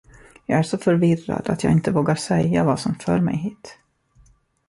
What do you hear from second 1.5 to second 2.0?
jag inte